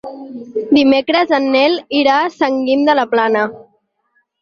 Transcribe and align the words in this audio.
Dimecres 0.77 1.35
en 1.39 1.45
Nel 1.57 1.77
irà 2.01 2.17
a 2.25 2.35
Sant 2.41 2.61
Guim 2.71 2.89
de 2.91 3.01
la 3.01 3.09
Plana. 3.17 3.49